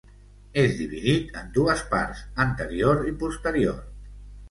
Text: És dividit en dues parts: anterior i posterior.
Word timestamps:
És 0.61 0.73
dividit 0.79 1.37
en 1.43 1.53
dues 1.59 1.85
parts: 1.93 2.25
anterior 2.49 3.07
i 3.15 3.19
posterior. 3.25 3.83